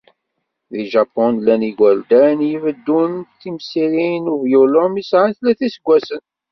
Deg 0.71 0.85
Japun 0.93 1.33
llan 1.39 1.61
yigerdan 1.67 2.37
i 2.41 2.49
ibeddun 2.55 3.13
timsirin 3.39 4.23
uvyulu 4.33 4.83
mi 4.93 5.01
sεan 5.09 5.29
tlata 5.37 5.63
iseggasen. 5.67 6.21